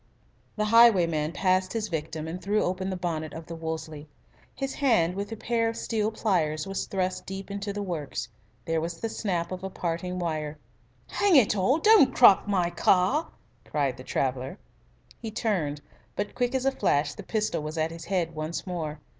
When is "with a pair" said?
5.13-5.69